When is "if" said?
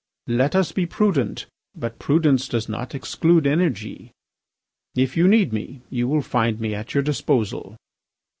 4.95-5.15